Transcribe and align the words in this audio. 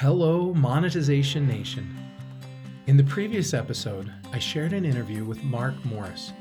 Hello, 0.00 0.54
Monetization 0.54 1.44
Nation. 1.48 1.92
In 2.86 2.96
the 2.96 3.02
previous 3.02 3.52
episode, 3.52 4.12
I 4.32 4.38
shared 4.38 4.72
an 4.72 4.84
interview 4.84 5.24
with 5.24 5.42
Mark 5.42 5.74
Morris, 5.84 6.32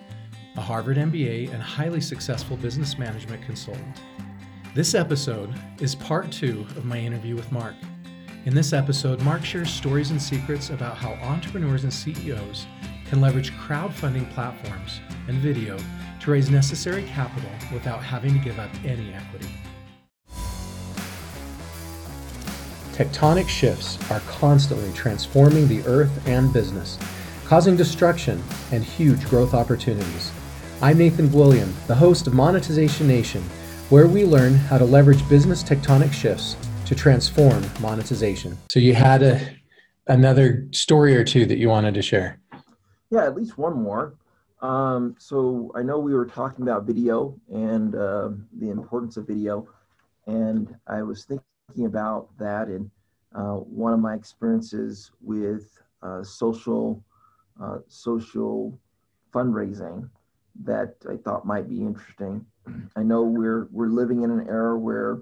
a 0.56 0.62
Harvard 0.62 0.98
MBA 0.98 1.52
and 1.52 1.60
highly 1.60 2.00
successful 2.00 2.56
business 2.56 3.00
management 3.00 3.42
consultant. 3.42 4.04
This 4.76 4.94
episode 4.94 5.52
is 5.82 5.96
part 5.96 6.32
two 6.32 6.68
of 6.76 6.86
my 6.86 7.00
interview 7.00 7.36
with 7.36 7.52
Mark. 7.52 7.74
In 8.46 8.54
this 8.54 8.74
episode, 8.74 9.24
Mark 9.24 9.44
shares 9.44 9.72
stories 9.72 10.12
and 10.12 10.22
secrets 10.22 10.70
about 10.70 10.96
how 10.96 11.14
entrepreneurs 11.14 11.84
and 11.84 11.92
CEOs 11.92 12.68
can 13.10 13.22
leverage 13.22 13.54
crowdfunding 13.54 14.32
platforms 14.36 15.02
and 15.28 15.40
video 15.40 15.80
to 16.20 16.30
raise 16.30 16.52
necessary 16.52 17.02
capital 17.06 17.50
without 17.74 18.04
having 18.04 18.34
to 18.34 18.40
give 18.40 18.60
up 18.60 18.70
any 18.86 19.12
equity. 19.16 19.50
Tectonic 22.98 23.48
shifts 23.48 24.00
are 24.10 24.22
constantly 24.22 24.92
transforming 24.94 25.68
the 25.68 25.84
earth 25.84 26.28
and 26.28 26.52
business, 26.52 26.98
causing 27.46 27.78
destruction 27.78 28.42
and 28.72 28.84
huge 28.84 29.24
growth 29.30 29.54
opportunities. 29.54 30.32
I'm 30.82 30.98
Nathan 30.98 31.32
William, 31.32 31.72
the 31.86 31.94
host 31.94 32.26
of 32.26 32.34
Monetization 32.34 33.08
Nation, 33.08 33.44
where 33.90 34.08
we 34.08 34.26
learn 34.26 34.56
how 34.56 34.80
to 34.80 34.84
leverage 34.84 35.30
business 35.30 35.62
tectonic 35.62 36.12
shifts 36.12 36.58
to 36.88 36.96
transform 36.96 37.64
monetization. 37.82 38.58
So 38.72 38.80
you 38.80 38.96
had 38.96 39.22
a, 39.22 39.48
another 40.08 40.66
story 40.72 41.16
or 41.16 41.24
two 41.24 41.46
that 41.46 41.60
you 41.60 41.70
wanted 41.70 41.94
to 41.94 42.02
share. 42.02 42.40
Yeah, 43.12 43.26
at 43.26 43.36
least 43.36 43.60
one 43.60 43.80
more. 43.80 44.16
Um, 44.64 45.16
so 45.20 45.72
I 45.76 45.84
know 45.84 46.00
we 46.00 46.16
were 46.16 46.26
talking 46.26 46.64
about 46.64 46.86
video 46.86 47.40
and 47.54 47.94
uh, 47.94 48.32
the 48.60 48.72
importance 48.72 49.18
of 49.18 49.28
video, 49.28 49.68
and 50.26 50.76
I 50.88 51.04
was 51.04 51.26
thinking 51.26 51.44
about 51.86 52.30
that 52.38 52.68
and 52.68 52.90
uh, 53.36 53.56
one 53.56 53.94
of 53.94 54.00
my 54.00 54.16
experiences 54.16 55.12
with 55.22 55.70
uh, 56.02 56.24
social 56.24 57.04
uh, 57.62 57.80
social 57.88 58.80
fundraising 59.34 60.10
that 60.64 60.96
I 61.10 61.18
thought 61.18 61.46
might 61.46 61.68
be 61.68 61.82
interesting. 61.82 62.46
I 62.96 63.04
know 63.04 63.24
we're 63.24 63.68
we're 63.72 63.90
living 63.90 64.24
in 64.24 64.32
an 64.32 64.48
era 64.48 64.78
where 64.78 65.20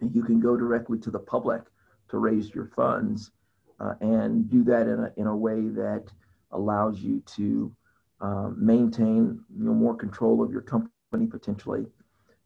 you 0.00 0.22
can 0.22 0.40
go 0.40 0.56
directly 0.56 0.98
to 1.00 1.10
the 1.10 1.18
public 1.18 1.62
to 2.10 2.18
raise 2.18 2.54
your 2.54 2.66
funds 2.66 3.32
uh, 3.80 3.94
and 4.00 4.48
do 4.48 4.62
that 4.64 4.82
in 4.86 5.00
a, 5.00 5.12
in 5.16 5.26
a 5.26 5.36
way 5.36 5.68
that 5.68 6.04
allows 6.52 7.00
you 7.00 7.22
to 7.26 7.74
um, 8.20 8.56
maintain 8.58 9.40
you 9.56 9.64
know 9.64 9.74
more 9.74 9.96
control 9.96 10.42
of 10.42 10.52
your 10.52 10.62
company 10.62 11.26
potentially 11.28 11.86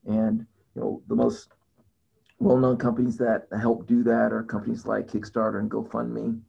and 0.06 0.46
you 0.74 0.80
know 0.80 1.02
the 1.08 1.14
most 1.14 1.50
well-known 2.38 2.76
companies 2.76 3.16
that 3.18 3.46
help 3.60 3.86
do 3.86 4.02
that 4.04 4.32
are 4.32 4.42
companies 4.42 4.86
like 4.86 5.08
Kickstarter 5.08 5.58
and 5.58 5.70
GoFundMe. 5.70 6.40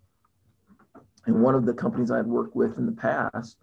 And 1.26 1.42
one 1.42 1.56
of 1.56 1.66
the 1.66 1.74
companies 1.74 2.12
I'd 2.12 2.26
worked 2.26 2.56
with 2.56 2.78
in 2.78 2.86
the 2.86 2.92
past 2.92 3.58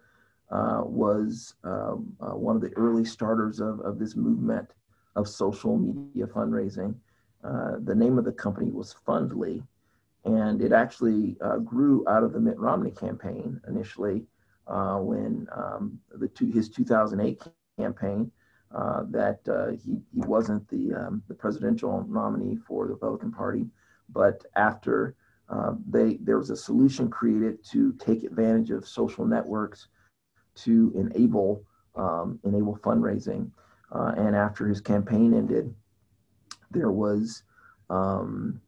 uh, 0.51 0.81
was 0.83 1.55
um, 1.63 2.13
uh, 2.21 2.35
one 2.35 2.55
of 2.55 2.61
the 2.61 2.73
early 2.75 3.05
starters 3.05 3.59
of, 3.59 3.79
of 3.81 3.99
this 3.99 4.15
movement 4.15 4.73
of 5.15 5.27
social 5.27 5.77
media 5.77 6.25
fundraising. 6.25 6.95
Uh, 7.43 7.77
the 7.83 7.95
name 7.95 8.17
of 8.17 8.25
the 8.25 8.31
company 8.31 8.71
was 8.71 8.95
Fundly, 9.07 9.63
and 10.25 10.61
it 10.61 10.71
actually 10.71 11.37
uh, 11.41 11.57
grew 11.57 12.05
out 12.07 12.23
of 12.23 12.33
the 12.33 12.39
Mitt 12.39 12.59
Romney 12.59 12.91
campaign 12.91 13.59
initially 13.67 14.25
uh, 14.67 14.97
when 14.97 15.47
um, 15.55 15.99
the 16.11 16.27
two, 16.27 16.47
his 16.47 16.69
2008 16.69 17.41
campaign 17.79 18.31
uh, 18.73 19.03
that 19.09 19.39
uh, 19.47 19.71
he, 19.71 19.97
he 20.13 20.21
wasn't 20.21 20.67
the, 20.69 20.93
um, 20.93 21.23
the 21.27 21.33
presidential 21.33 22.05
nominee 22.09 22.57
for 22.67 22.85
the 22.85 22.93
Republican 22.93 23.31
Party. 23.31 23.65
But 24.09 24.45
after 24.55 25.15
uh, 25.49 25.73
they, 25.89 26.17
there 26.17 26.37
was 26.37 26.49
a 26.49 26.55
solution 26.55 27.09
created 27.09 27.63
to 27.71 27.93
take 27.93 28.23
advantage 28.23 28.71
of 28.71 28.87
social 28.87 29.25
networks 29.25 29.87
to 30.55 30.91
enable, 30.95 31.63
um, 31.95 32.39
enable 32.43 32.77
fundraising. 32.77 33.49
Uh, 33.91 34.13
and 34.17 34.35
after 34.35 34.67
his 34.67 34.81
campaign 34.81 35.33
ended, 35.33 35.73
there 36.71 36.91
was 36.91 37.43
um, 37.89 38.59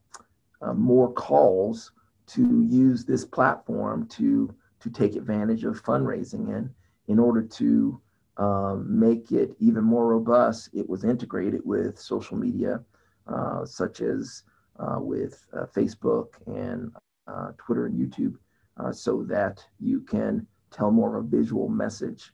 uh, 0.61 0.73
more 0.73 1.11
calls 1.11 1.91
to 2.27 2.65
use 2.69 3.03
this 3.03 3.25
platform 3.25 4.07
to, 4.07 4.53
to 4.79 4.89
take 4.89 5.15
advantage 5.15 5.65
of 5.65 5.83
fundraising 5.83 6.55
and 6.55 6.69
in 7.07 7.19
order 7.19 7.41
to 7.41 7.99
um, 8.39 8.85
make 8.87 9.33
it 9.33 9.53
even 9.59 9.83
more 9.83 10.07
robust, 10.07 10.69
it 10.73 10.89
was 10.89 11.03
integrated 11.03 11.61
with 11.65 11.99
social 11.99 12.37
media, 12.37 12.81
uh, 13.27 13.65
such 13.65 13.99
as 13.99 14.43
uh, 14.79 14.97
with 14.97 15.45
uh, 15.53 15.65
Facebook 15.65 16.27
and 16.47 16.89
uh, 17.27 17.51
Twitter 17.57 17.85
and 17.87 17.99
YouTube, 17.99 18.35
uh, 18.77 18.93
so 18.93 19.23
that 19.23 19.61
you 19.81 19.99
can 19.99 20.47
tell 20.71 20.89
more 20.89 21.17
of 21.17 21.25
a 21.25 21.27
visual 21.27 21.67
message. 21.67 22.31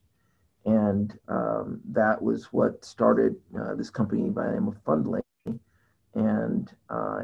And 0.66 1.18
um, 1.28 1.82
that 1.90 2.22
was 2.22 2.54
what 2.54 2.86
started 2.86 3.36
uh, 3.60 3.74
this 3.74 3.90
company 3.90 4.30
by 4.30 4.46
the 4.46 4.54
name 4.54 4.68
of 4.68 4.84
Fundly. 4.84 5.22
And 6.14 6.72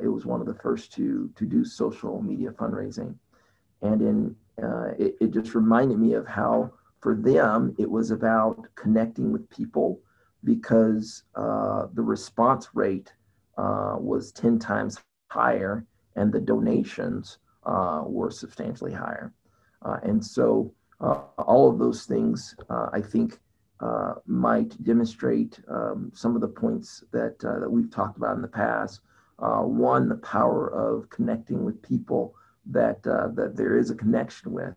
it 0.04 0.08
was 0.08 0.26
one 0.26 0.42
of 0.42 0.48
the 0.48 0.56
first 0.56 0.92
to, 0.94 1.30
to 1.36 1.46
do 1.46 1.64
social 1.64 2.22
media 2.22 2.50
fundraising. 2.50 3.16
And 3.84 4.02
in, 4.02 4.36
it, 4.98 5.16
it 5.22 5.32
just 5.32 5.54
reminded 5.56 6.00
me 6.00 6.14
of 6.14 6.28
how 6.28 6.72
for 7.02 7.16
them, 7.16 7.76
it 7.80 7.90
was 7.90 8.12
about 8.12 8.68
connecting 8.76 9.32
with 9.32 9.50
people 9.50 10.00
because 10.44 11.24
uh, 11.36 11.88
the 11.94 12.02
response 12.02 12.70
rate 12.74 13.12
uh, 13.58 13.96
was 13.98 14.32
10 14.32 14.60
times 14.60 15.00
higher 15.30 15.86
and 16.16 16.32
the 16.32 16.40
donations 16.40 17.40
uh, 17.66 18.04
were 18.06 18.32
substantially 18.32 18.94
higher. 18.94 19.34
Uh, 19.84 19.98
and 20.04 20.24
so 20.24 20.74
uh, 21.00 21.22
all 21.38 21.70
of 21.70 21.80
those 21.80 22.06
things, 22.06 22.56
uh, 22.70 22.88
I 22.94 23.02
think, 23.02 23.40
might 24.28 24.82
demonstrate 24.84 25.60
um, 25.68 26.12
some 26.14 26.36
of 26.36 26.42
the 26.42 26.48
points 26.48 27.04
that, 27.12 27.40
that 27.40 27.70
we've 27.70 27.90
talked 27.90 28.16
about 28.16 28.36
in 28.36 28.42
the 28.44 28.48
past. 28.48 29.02
one, 29.38 30.08
the 30.08 30.18
power 30.18 30.72
of 30.72 31.10
connecting 31.10 31.66
with 31.66 31.82
people 31.82 32.36
that, 32.68 33.02
that 33.02 33.54
there 33.56 33.80
is 33.80 33.90
a 33.90 33.96
connection 33.96 34.52
with 34.52 34.76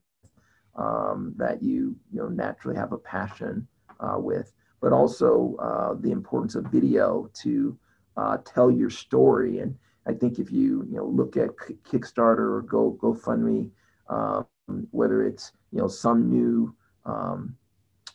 um, 0.76 1.32
that 1.36 1.62
you 1.62 1.96
you 2.12 2.20
know 2.20 2.28
naturally 2.28 2.76
have 2.76 2.92
a 2.92 2.98
passion 2.98 3.66
uh, 4.00 4.16
with, 4.18 4.52
but 4.80 4.92
also 4.92 5.56
uh, 5.60 5.94
the 6.00 6.10
importance 6.10 6.54
of 6.54 6.64
video 6.66 7.30
to 7.42 7.78
uh, 8.16 8.38
tell 8.44 8.70
your 8.70 8.90
story. 8.90 9.58
And 9.58 9.76
I 10.06 10.12
think 10.12 10.38
if 10.38 10.50
you 10.50 10.84
you 10.90 10.96
know 10.96 11.06
look 11.06 11.36
at 11.36 11.56
Kickstarter 11.56 12.38
or 12.38 12.62
Go 12.62 12.98
GoFundMe, 13.00 13.70
um, 14.08 14.46
whether 14.90 15.22
it's 15.24 15.52
you 15.72 15.78
know 15.78 15.88
some 15.88 16.28
new 16.28 16.74
um, 17.04 17.56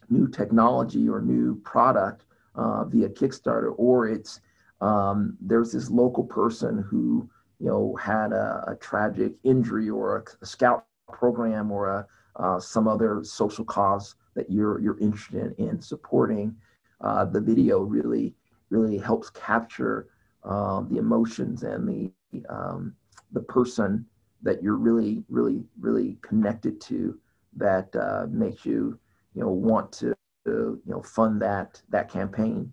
new 0.09 0.28
technology 0.28 1.08
or 1.08 1.22
new 1.22 1.56
product 1.62 2.25
uh, 2.56 2.84
via 2.86 3.09
Kickstarter, 3.09 3.74
or 3.78 4.08
it's 4.08 4.42
um, 4.81 5.38
there's 5.42 5.72
this 5.72 5.90
local 5.90 6.24
person 6.24 6.84
who 6.90 7.30
you 7.59 7.68
know 7.68 7.96
had 7.96 8.31
a, 8.31 8.64
a 8.68 8.75
tragic 8.75 9.34
injury 9.44 9.90
or 9.90 10.18
a, 10.18 10.24
a 10.42 10.46
scout 10.46 10.86
program 11.12 11.72
or 11.72 11.88
a 11.90 12.08
uh, 12.39 12.59
some 12.59 12.88
other 12.88 13.23
social 13.23 13.66
cause 13.66 14.16
that 14.35 14.50
you're 14.50 14.79
you're 14.79 15.00
interested 15.00 15.53
in 15.57 15.81
supporting, 15.81 16.55
uh, 17.01 17.25
the 17.25 17.41
video 17.41 17.81
really 17.81 18.33
really 18.69 18.97
helps 18.97 19.29
capture 19.31 20.07
uh, 20.44 20.81
the 20.89 20.97
emotions 20.97 21.63
and 21.63 21.88
the 21.88 22.11
um, 22.50 22.95
the 23.33 23.41
person 23.41 24.05
that 24.41 24.63
you're 24.63 24.77
really 24.77 25.23
really 25.29 25.63
really 25.79 26.17
connected 26.22 26.79
to 26.79 27.19
that 27.55 27.94
uh, 27.95 28.25
makes 28.29 28.66
you 28.66 28.97
you 29.35 29.41
know 29.41 29.50
want 29.50 29.91
to 29.91 30.13
you 30.45 30.81
know 30.85 31.01
fund 31.01 31.41
that 31.41 31.81
that 31.89 32.09
campaign. 32.09 32.71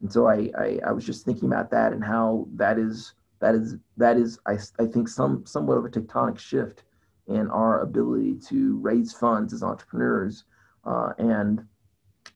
And 0.00 0.12
so 0.12 0.26
I, 0.26 0.50
I, 0.58 0.80
I 0.88 0.92
was 0.92 1.06
just 1.06 1.24
thinking 1.24 1.46
about 1.46 1.70
that 1.70 1.92
and 1.92 2.02
how 2.02 2.48
that 2.54 2.76
is 2.78 3.14
that 3.38 3.54
is 3.54 3.76
that 3.96 4.16
is 4.16 4.38
I, 4.46 4.58
I 4.78 4.86
think 4.86 5.08
some 5.08 5.44
somewhat 5.46 5.78
of 5.78 5.84
a 5.84 5.88
tectonic 5.88 6.38
shift 6.38 6.82
in 7.28 7.48
our 7.50 7.80
ability 7.80 8.36
to 8.48 8.78
raise 8.78 9.12
funds 9.12 9.52
as 9.52 9.62
entrepreneurs 9.62 10.44
uh, 10.84 11.12
and, 11.18 11.64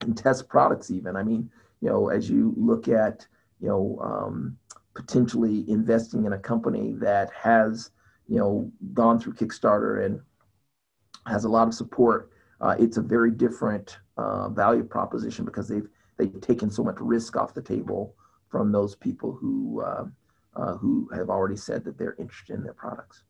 and 0.00 0.16
test 0.16 0.48
products 0.48 0.90
even. 0.90 1.16
I 1.16 1.22
mean 1.22 1.50
you 1.80 1.88
know 1.88 2.08
as 2.08 2.28
you 2.28 2.54
look 2.56 2.88
at 2.88 3.26
you 3.60 3.68
know 3.68 3.98
um, 4.02 4.56
potentially 4.94 5.68
investing 5.68 6.24
in 6.24 6.32
a 6.32 6.38
company 6.38 6.94
that 6.98 7.30
has 7.32 7.90
you 8.28 8.38
know 8.38 8.70
gone 8.94 9.18
through 9.18 9.34
kickstarter 9.34 10.04
and 10.04 10.20
has 11.26 11.44
a 11.44 11.48
lot 11.48 11.68
of 11.68 11.74
support 11.74 12.30
uh, 12.60 12.74
it's 12.78 12.96
a 12.96 13.02
very 13.02 13.30
different 13.30 13.98
uh, 14.16 14.48
value 14.48 14.84
proposition 14.84 15.44
because 15.44 15.68
they've 15.68 15.88
they've 16.16 16.40
taken 16.40 16.70
so 16.70 16.82
much 16.82 16.96
risk 17.00 17.36
off 17.36 17.54
the 17.54 17.62
table 17.62 18.14
from 18.48 18.72
those 18.72 18.94
people 18.94 19.32
who 19.32 19.82
uh, 19.82 20.04
uh 20.54 20.74
who 20.76 21.08
have 21.14 21.28
already 21.28 21.56
said 21.56 21.84
that 21.84 21.98
they're 21.98 22.16
interested 22.18 22.54
in 22.54 22.62
their 22.62 22.74
products 22.74 23.22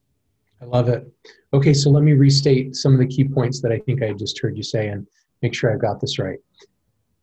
I 0.60 0.64
love 0.64 0.88
it. 0.88 1.06
Okay, 1.52 1.74
so 1.74 1.90
let 1.90 2.02
me 2.02 2.12
restate 2.12 2.76
some 2.76 2.92
of 2.92 2.98
the 2.98 3.06
key 3.06 3.24
points 3.24 3.60
that 3.60 3.72
I 3.72 3.78
think 3.80 4.02
I 4.02 4.12
just 4.12 4.40
heard 4.40 4.56
you 4.56 4.62
say 4.62 4.88
and 4.88 5.06
make 5.42 5.54
sure 5.54 5.72
I've 5.72 5.80
got 5.80 6.00
this 6.00 6.18
right. 6.18 6.38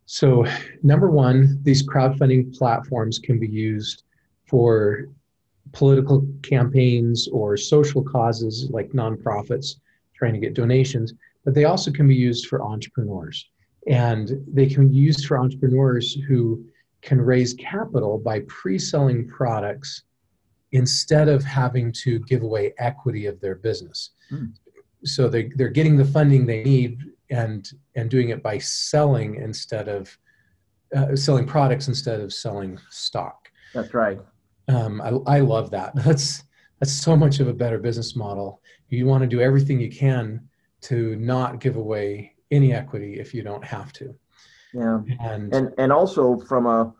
So, 0.05 0.45
number 0.83 1.09
one, 1.09 1.59
these 1.63 1.87
crowdfunding 1.87 2.55
platforms 2.57 3.19
can 3.19 3.39
be 3.39 3.47
used 3.47 4.03
for 4.47 5.07
political 5.71 6.27
campaigns 6.43 7.27
or 7.29 7.57
social 7.57 8.03
causes 8.03 8.69
like 8.69 8.91
nonprofits 8.91 9.79
trying 10.15 10.33
to 10.33 10.39
get 10.39 10.53
donations, 10.53 11.13
but 11.43 11.53
they 11.53 11.65
also 11.65 11.91
can 11.91 12.07
be 12.07 12.15
used 12.15 12.47
for 12.47 12.61
entrepreneurs. 12.61 13.49
And 13.87 14.31
they 14.47 14.67
can 14.67 14.89
be 14.89 14.95
used 14.95 15.25
for 15.25 15.39
entrepreneurs 15.39 16.15
who 16.27 16.63
can 17.01 17.19
raise 17.19 17.53
capital 17.55 18.17
by 18.17 18.41
pre 18.47 18.77
selling 18.77 19.27
products 19.27 20.03
instead 20.73 21.29
of 21.29 21.43
having 21.43 21.91
to 21.91 22.19
give 22.19 22.43
away 22.43 22.73
equity 22.79 23.27
of 23.27 23.39
their 23.39 23.55
business. 23.55 24.11
Mm. 24.31 24.53
So 25.05 25.29
they, 25.29 25.49
they're 25.55 25.69
getting 25.69 25.95
the 25.95 26.05
funding 26.05 26.45
they 26.45 26.63
need 26.63 26.99
and, 27.29 27.69
and 27.95 28.09
doing 28.09 28.29
it 28.29 28.43
by 28.43 28.57
selling 28.57 29.35
instead 29.35 29.87
of 29.87 30.17
uh, 30.95 31.15
selling 31.15 31.45
products 31.45 31.87
instead 31.87 32.19
of 32.19 32.33
selling 32.33 32.77
stock. 32.89 33.49
That's 33.73 33.93
right. 33.93 34.19
Um, 34.67 35.01
I, 35.01 35.37
I 35.37 35.39
love 35.39 35.71
that. 35.71 35.95
That's 36.03 36.43
that's 36.79 36.91
so 36.91 37.15
much 37.15 37.39
of 37.39 37.47
a 37.47 37.53
better 37.53 37.77
business 37.77 38.13
model. 38.13 38.61
You 38.89 39.05
want 39.05 39.21
to 39.21 39.27
do 39.27 39.39
everything 39.39 39.79
you 39.79 39.89
can 39.89 40.49
to 40.81 41.15
not 41.15 41.61
give 41.61 41.77
away 41.77 42.33
any 42.51 42.73
equity 42.73 43.21
if 43.21 43.33
you 43.33 43.41
don't 43.41 43.63
have 43.63 43.93
to. 43.93 44.13
Yeah, 44.73 44.99
and 45.21 45.53
and 45.53 45.73
and 45.77 45.93
also 45.93 46.39
from 46.39 46.65
a 46.65 46.93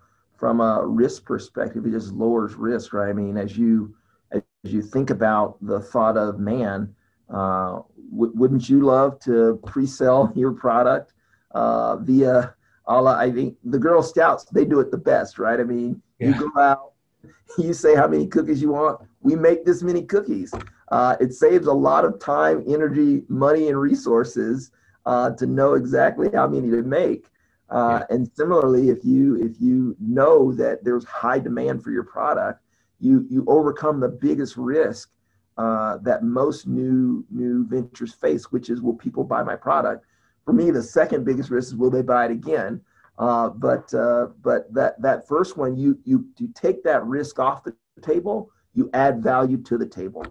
from 0.44 0.60
a 0.60 0.86
risk 0.86 1.24
perspective, 1.24 1.86
it 1.86 1.92
just 1.92 2.12
lowers 2.12 2.56
risk, 2.56 2.92
right? 2.92 3.08
I 3.08 3.14
mean, 3.14 3.38
as 3.38 3.58
you 3.58 3.96
as 4.34 4.42
you 4.64 4.82
think 4.82 5.10
about 5.10 5.56
the 5.66 5.80
thought 5.80 6.18
of 6.18 6.38
man, 6.38 6.94
uh, 7.30 7.80
w- 8.12 8.34
wouldn't 8.36 8.68
you 8.68 8.82
love 8.82 9.22
to 9.22 9.58
pre-sell 9.66 10.34
your 10.36 10.52
product 10.52 11.14
uh, 11.52 11.96
via? 11.96 12.54
I 12.86 13.32
think 13.32 13.56
the 13.64 13.80
Girl 13.80 14.04
Scouts 14.04 14.44
they 14.52 14.66
do 14.66 14.82
it 14.82 14.92
the 14.92 14.98
best, 14.98 15.40
right? 15.40 15.62
I 15.62 15.64
mean, 15.64 16.02
yeah. 16.20 16.38
you 16.38 16.52
go 16.52 16.62
out, 16.62 16.92
you 17.58 17.74
say 17.74 17.96
how 17.96 18.10
many 18.10 18.28
cookies 18.28 18.62
you 18.62 18.74
want. 18.74 19.00
We 19.22 19.38
make 19.38 19.64
this 19.64 19.82
many 19.82 20.04
cookies. 20.04 20.54
Uh, 20.90 21.16
it 21.22 21.34
saves 21.34 21.68
a 21.68 21.74
lot 21.74 22.04
of 22.04 22.20
time, 22.20 22.66
energy, 22.68 23.24
money, 23.30 23.70
and 23.70 23.80
resources 23.80 24.72
uh, 25.06 25.30
to 25.38 25.46
know 25.46 25.76
exactly 25.76 26.30
how 26.34 26.48
many 26.48 26.70
to 26.70 26.84
make. 26.84 27.28
Uh, 27.70 28.00
yeah. 28.02 28.16
And 28.16 28.30
similarly, 28.36 28.90
if 28.90 29.04
you 29.04 29.36
if 29.38 29.60
you 29.60 29.96
know 30.00 30.54
that 30.54 30.84
there's 30.84 31.06
high 31.06 31.40
demand 31.40 31.84
for 31.84 31.92
your 31.92 32.04
product, 32.04 32.62
you 33.00 33.26
you 33.30 33.44
overcome 33.48 34.00
the 34.00 34.10
biggest 34.10 34.58
risk 34.58 35.10
uh, 35.58 35.98
that 35.98 36.24
most 36.24 36.68
new 36.68 37.26
new 37.30 37.66
ventures 37.68 38.14
face, 38.14 38.52
which 38.52 38.70
is 38.70 38.82
will 38.82 38.94
people 38.96 39.24
buy 39.24 39.44
my 39.44 39.56
product? 39.56 40.06
For 40.46 40.54
me, 40.54 40.72
the 40.72 40.84
second 40.84 41.24
biggest 41.24 41.50
risk 41.50 41.70
is 41.70 41.76
will 41.76 41.90
they 41.90 42.02
buy 42.02 42.26
it 42.26 42.32
again? 42.32 42.82
Uh, 43.18 43.50
but 43.50 43.94
uh, 43.94 44.28
but 44.42 44.74
that 44.74 45.02
that 45.02 45.28
first 45.28 45.58
one, 45.58 45.78
you 45.78 46.00
you 46.04 46.28
you 46.38 46.50
take 46.54 46.84
that 46.84 47.04
risk 47.06 47.40
off 47.40 47.64
the 47.64 47.76
table, 48.02 48.52
you 48.74 48.90
add 48.94 49.22
value 49.22 49.58
to 49.64 49.78
the 49.78 49.86
table. 49.86 50.26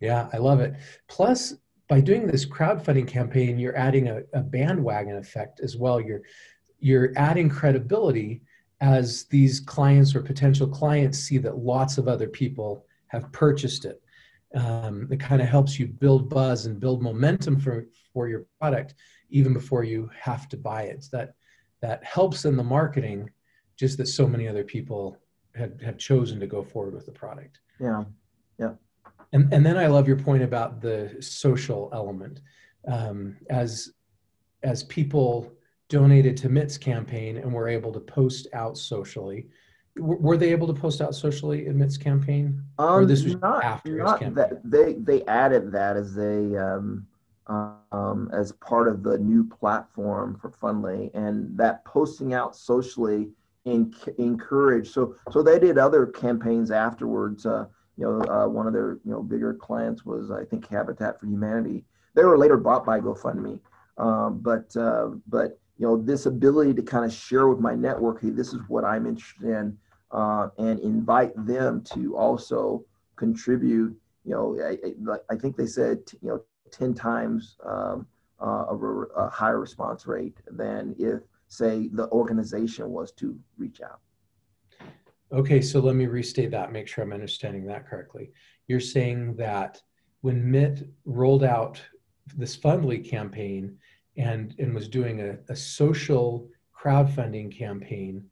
Yeah, 0.00 0.28
I 0.32 0.36
love 0.36 0.60
it. 0.60 0.74
Plus, 1.08 1.54
by 1.88 2.00
doing 2.00 2.26
this 2.26 2.44
crowdfunding 2.44 3.08
campaign, 3.08 3.58
you're 3.58 3.76
adding 3.76 4.08
a, 4.08 4.22
a 4.34 4.40
bandwagon 4.40 5.16
effect 5.16 5.60
as 5.60 5.76
well. 5.76 6.00
You're 6.00 6.22
you're 6.80 7.12
adding 7.16 7.48
credibility 7.48 8.42
as 8.80 9.24
these 9.24 9.58
clients 9.58 10.14
or 10.14 10.22
potential 10.22 10.68
clients 10.68 11.18
see 11.18 11.38
that 11.38 11.58
lots 11.58 11.98
of 11.98 12.06
other 12.06 12.28
people 12.28 12.86
have 13.08 13.32
purchased 13.32 13.84
it. 13.84 14.00
Um, 14.54 15.08
it 15.10 15.18
kind 15.18 15.42
of 15.42 15.48
helps 15.48 15.78
you 15.78 15.86
build 15.86 16.30
buzz 16.30 16.66
and 16.66 16.78
build 16.78 17.02
momentum 17.02 17.58
for, 17.58 17.86
for 18.12 18.28
your 18.28 18.46
product 18.60 18.94
even 19.30 19.52
before 19.52 19.82
you 19.82 20.08
have 20.18 20.48
to 20.50 20.56
buy 20.56 20.84
it. 20.84 20.96
It's 20.96 21.08
that 21.08 21.34
that 21.80 22.02
helps 22.04 22.44
in 22.44 22.56
the 22.56 22.64
marketing, 22.64 23.30
just 23.76 23.98
that 23.98 24.06
so 24.06 24.26
many 24.26 24.48
other 24.48 24.64
people 24.64 25.18
have, 25.54 25.80
have 25.80 25.98
chosen 25.98 26.40
to 26.40 26.46
go 26.46 26.62
forward 26.62 26.94
with 26.94 27.06
the 27.06 27.12
product. 27.12 27.60
Yeah. 27.80 28.04
Yeah. 28.58 28.74
And, 29.32 29.52
and 29.52 29.64
then 29.64 29.76
I 29.76 29.86
love 29.86 30.08
your 30.08 30.18
point 30.18 30.42
about 30.42 30.80
the 30.80 31.16
social 31.20 31.90
element. 31.92 32.40
Um, 32.86 33.36
as, 33.50 33.92
as 34.62 34.84
people 34.84 35.52
donated 35.88 36.36
to 36.38 36.48
Mitt's 36.48 36.78
campaign 36.78 37.36
and 37.36 37.52
were 37.52 37.68
able 37.68 37.92
to 37.92 38.00
post 38.00 38.46
out 38.52 38.78
socially, 38.78 39.48
were 39.96 40.36
they 40.36 40.50
able 40.50 40.66
to 40.66 40.72
post 40.72 41.00
out 41.00 41.14
socially 41.14 41.66
in 41.66 41.76
Mitt's 41.76 41.98
campaign? 41.98 42.62
Um, 42.78 42.88
or 42.88 43.04
this 43.04 43.24
was 43.24 43.36
not, 43.36 43.64
after 43.64 43.96
not 43.96 44.20
his 44.20 44.28
campaign? 44.28 44.34
That, 44.34 44.60
they, 44.64 44.94
they 44.94 45.26
added 45.26 45.72
that 45.72 45.96
as 45.96 46.16
a, 46.16 46.56
um, 46.56 47.06
um, 47.48 48.30
as 48.32 48.52
part 48.52 48.88
of 48.88 49.02
the 49.02 49.18
new 49.18 49.44
platform 49.44 50.38
for 50.40 50.50
Fundly, 50.50 51.10
and 51.14 51.56
that 51.58 51.84
posting 51.84 52.32
out 52.32 52.54
socially 52.54 53.30
encouraged. 53.64 54.92
So, 54.92 55.16
so 55.30 55.42
they 55.42 55.58
did 55.58 55.78
other 55.78 56.06
campaigns 56.06 56.70
afterwards. 56.70 57.44
Uh, 57.44 57.66
you 57.98 58.04
know, 58.04 58.20
uh, 58.32 58.48
one 58.48 58.66
of 58.66 58.72
their 58.72 58.98
you 59.04 59.10
know 59.10 59.22
bigger 59.22 59.52
clients 59.54 60.04
was 60.04 60.30
I 60.30 60.44
think 60.44 60.68
Habitat 60.68 61.18
for 61.18 61.26
Humanity. 61.26 61.84
They 62.14 62.24
were 62.24 62.38
later 62.38 62.56
bought 62.56 62.86
by 62.86 63.00
GoFundMe, 63.00 63.60
um, 63.98 64.38
but 64.40 64.74
uh, 64.76 65.08
but 65.26 65.58
you 65.78 65.86
know 65.86 65.96
this 66.00 66.26
ability 66.26 66.74
to 66.74 66.82
kind 66.82 67.04
of 67.04 67.12
share 67.12 67.48
with 67.48 67.58
my 67.58 67.74
network, 67.74 68.22
hey, 68.22 68.30
this 68.30 68.52
is 68.52 68.60
what 68.68 68.84
I'm 68.84 69.06
interested 69.06 69.48
in, 69.48 69.76
uh, 70.12 70.48
and 70.58 70.78
invite 70.80 71.32
them 71.46 71.82
to 71.94 72.16
also 72.16 72.84
contribute. 73.16 73.96
You 74.24 74.34
know, 74.34 74.58
I, 74.62 75.32
I, 75.32 75.36
think 75.36 75.56
they 75.56 75.66
said 75.66 76.00
you 76.20 76.28
know 76.28 76.42
10 76.70 76.94
times 76.94 77.56
um, 77.64 78.06
uh, 78.40 78.66
a, 78.68 78.76
a, 79.16 79.30
higher 79.30 79.58
response 79.58 80.06
rate 80.06 80.36
than 80.50 80.94
if, 80.98 81.20
say, 81.48 81.88
the 81.92 82.08
organization 82.10 82.90
was 82.90 83.10
to 83.12 83.38
reach 83.56 83.80
out. 83.80 84.00
Okay, 85.32 85.60
so 85.60 85.80
let 85.80 85.94
me 85.94 86.06
restate 86.06 86.50
that, 86.52 86.72
make 86.72 86.88
sure 86.88 87.04
I'm 87.04 87.12
understanding 87.12 87.66
that 87.66 87.86
correctly. 87.86 88.30
You're 88.66 88.80
saying 88.80 89.36
that 89.36 89.80
when 90.22 90.50
Mitt 90.50 90.88
rolled 91.04 91.44
out 91.44 91.80
this 92.36 92.56
Fundly 92.56 93.06
campaign 93.06 93.76
and, 94.16 94.54
and 94.58 94.74
was 94.74 94.88
doing 94.88 95.20
a, 95.20 95.38
a 95.50 95.56
social 95.56 96.48
crowdfunding 96.74 97.56
campaign, 97.56 98.24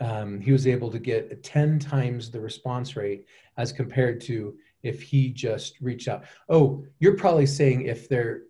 um, 0.00 0.40
he 0.40 0.52
was 0.52 0.66
able 0.66 0.90
to 0.90 0.98
get 0.98 1.42
10 1.42 1.78
times 1.78 2.30
the 2.30 2.40
response 2.40 2.96
rate 2.96 3.24
as 3.56 3.72
compared 3.72 4.20
to 4.22 4.54
if 4.82 5.02
he 5.02 5.30
just 5.30 5.80
reached 5.80 6.06
out. 6.06 6.24
Oh, 6.50 6.84
you're 7.00 7.16
probably 7.16 7.46
saying 7.46 7.86
if 7.86 8.08
they're 8.10 8.42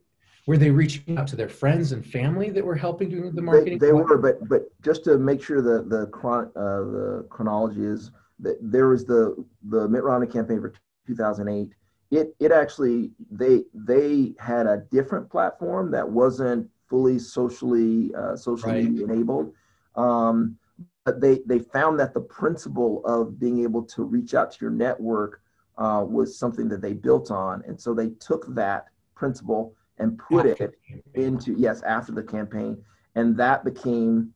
were 0.47 0.57
they 0.57 0.71
reaching 0.71 1.19
out 1.19 1.27
to 1.29 1.37
their 1.37 1.49
friends 1.49 1.93
and 1.93 2.07
family 2.07 2.51
that 2.51 2.65
were 2.65 2.77
helping 2.77 3.11
do 3.11 3.31
the 3.31 3.43
marketing? 3.43 3.79
They, 3.79 3.87
they 3.89 3.93
were, 3.93 4.17
but 4.17 4.49
but 4.49 4.63
just 4.81 5.05
to 5.05 5.19
make 5.19 5.43
sure 5.43 5.61
that 5.61 5.91
the 5.91 6.07
chron- 6.07 6.53
uh, 6.55 6.83
the 6.85 7.27
chronology 7.29 7.85
is 7.85 8.13
that 8.39 8.57
there 8.61 8.89
was 8.89 9.05
the 9.05 9.45
the 9.69 9.89
Mitt 9.89 10.05
Romney 10.05 10.29
campaign 10.29 10.61
for 10.61 10.73
2008. 11.07 11.73
It 12.13 12.37
it 12.39 12.53
actually 12.53 13.11
they 13.31 13.65
they 13.75 14.35
had 14.39 14.67
a 14.67 14.85
different 14.93 15.29
platform 15.29 15.91
that 15.91 16.09
wasn't 16.09 16.71
fully 16.89 17.19
socially 17.19 18.15
uh, 18.15 18.37
socially 18.37 18.89
right. 18.89 19.11
enabled. 19.11 19.53
Um, 19.97 20.57
but 21.05 21.21
they 21.21 21.41
they 21.47 21.59
found 21.59 21.99
that 21.99 22.15
the 22.15 22.21
principle 22.21 23.05
of 23.05 23.41
being 23.41 23.65
able 23.65 23.83
to 23.83 24.05
reach 24.05 24.35
out 24.35 24.53
to 24.53 24.59
your 24.61 24.71
network 24.71 25.41
uh, 25.77 26.05
was 26.07 26.39
something 26.39 26.69
that 26.69 26.81
they 26.81 26.93
built 26.93 27.33
on. 27.33 27.63
And 27.67 27.81
so 27.81 27.95
they 27.95 28.11
took 28.21 28.47
that 28.55 28.87
principle 29.15 29.75
and 29.99 30.19
put 30.19 30.47
after 30.47 30.65
it 30.65 30.79
into, 31.15 31.53
yes, 31.55 31.83
after 31.83 32.13
the 32.13 32.23
campaign. 32.23 32.83
And 33.15 33.37
that 33.39 33.65
became 33.65 34.35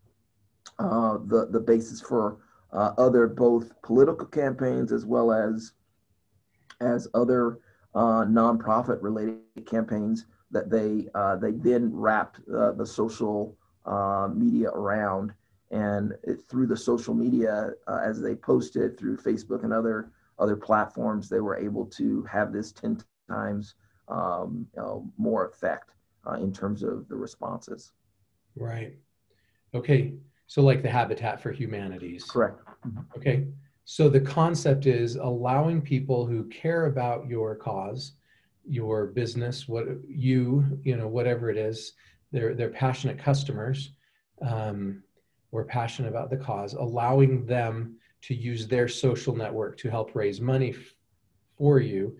uh, 0.78 1.18
the, 1.26 1.48
the 1.50 1.60
basis 1.60 2.00
for 2.00 2.38
uh, 2.72 2.92
other 2.98 3.26
both 3.26 3.80
political 3.82 4.26
campaigns 4.26 4.92
as 4.92 5.04
well 5.04 5.32
as 5.32 5.72
as 6.80 7.08
other 7.12 7.58
uh, 7.94 8.24
nonprofit 8.24 9.02
related 9.02 9.42
campaigns 9.66 10.26
that 10.50 10.70
they 10.70 11.08
uh, 11.14 11.36
they 11.36 11.52
then 11.52 11.90
wrapped 11.92 12.40
uh, 12.54 12.72
the 12.72 12.86
social 12.86 13.56
uh, 13.86 14.28
media 14.32 14.70
around 14.70 15.34
and 15.70 16.14
it, 16.22 16.42
through 16.48 16.66
the 16.66 16.76
social 16.76 17.14
media 17.14 17.70
as 18.02 18.20
they 18.20 18.34
posted 18.34 18.98
through 18.98 19.16
Facebook 19.16 19.64
and 19.64 19.72
other 19.72 20.10
other 20.38 20.56
platforms, 20.56 21.28
they 21.28 21.40
were 21.40 21.56
able 21.56 21.84
to 21.84 22.22
have 22.22 22.52
this 22.52 22.72
10 22.72 23.02
times 23.28 23.74
um, 24.10 24.66
you 24.74 24.82
know, 24.82 25.10
more 25.16 25.46
effect 25.46 25.90
uh, 26.26 26.34
in 26.34 26.52
terms 26.52 26.82
of 26.82 27.08
the 27.08 27.16
responses. 27.16 27.92
Right. 28.56 28.94
Okay. 29.74 30.14
So, 30.46 30.62
like 30.62 30.82
the 30.82 30.90
Habitat 30.90 31.40
for 31.40 31.52
Humanities. 31.52 32.24
Correct. 32.24 32.60
Mm-hmm. 32.86 33.00
Okay. 33.16 33.46
So, 33.84 34.08
the 34.08 34.20
concept 34.20 34.86
is 34.86 35.16
allowing 35.16 35.80
people 35.80 36.26
who 36.26 36.44
care 36.48 36.86
about 36.86 37.28
your 37.28 37.54
cause, 37.54 38.12
your 38.68 39.06
business, 39.06 39.68
what 39.68 39.86
you, 40.08 40.80
you 40.82 40.96
know, 40.96 41.06
whatever 41.06 41.50
it 41.50 41.56
is, 41.56 41.92
they're, 42.32 42.54
they're 42.54 42.70
passionate 42.70 43.18
customers 43.18 43.92
um, 44.42 45.02
or 45.52 45.64
passionate 45.64 46.08
about 46.08 46.30
the 46.30 46.36
cause, 46.36 46.74
allowing 46.74 47.46
them 47.46 47.96
to 48.22 48.34
use 48.34 48.66
their 48.66 48.88
social 48.88 49.34
network 49.34 49.76
to 49.78 49.90
help 49.90 50.14
raise 50.14 50.40
money 50.40 50.70
f- 50.70 50.94
for 51.56 51.80
you. 51.80 52.16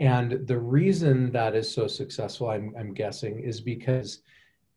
And 0.00 0.46
the 0.46 0.58
reason 0.58 1.30
that 1.32 1.54
is 1.54 1.70
so 1.70 1.86
successful, 1.86 2.48
I'm, 2.48 2.74
I'm 2.78 2.94
guessing, 2.94 3.40
is 3.40 3.60
because 3.60 4.22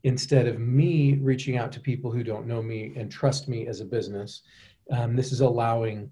instead 0.03 0.47
of 0.47 0.59
me 0.59 1.15
reaching 1.15 1.57
out 1.57 1.71
to 1.71 1.79
people 1.79 2.11
who 2.11 2.23
don't 2.23 2.45
know 2.45 2.61
me 2.61 2.91
and 2.97 3.09
trust 3.09 3.47
me 3.47 3.67
as 3.67 3.79
a 3.79 3.85
business, 3.85 4.41
um, 4.91 5.15
this 5.15 5.31
is 5.31 5.39
allowing 5.39 6.09